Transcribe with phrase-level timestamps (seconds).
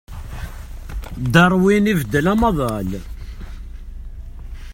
[1.33, 2.89] Darwin ibeddel amaḍal.